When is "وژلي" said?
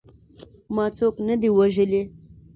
1.57-2.01